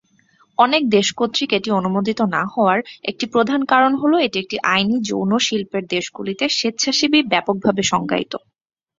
অনেক 0.57 0.83
দেশ 0.89 1.07
কর্তৃক 1.17 1.49
এটি 1.53 1.69
অনুমোদিত 1.71 2.19
না 2.35 2.43
হওয়ার 2.53 2.79
একটি 3.03 3.25
প্রধান 3.33 3.61
কারণ 3.65 3.91
হল 3.95 4.13
এটি 4.19 4.37
একটি 4.39 4.57
আইনী 4.71 4.97
যৌন 5.09 5.31
শিল্পের 5.39 5.83
দেশগুলিতে 5.87 6.45
'স্বেচ্ছাসেবী' 6.49 7.29
ব্যাপকভাবে 7.31 7.81
সংজ্ঞায়িত। 7.91 8.33